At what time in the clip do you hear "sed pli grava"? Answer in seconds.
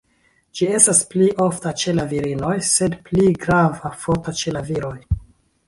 2.71-3.95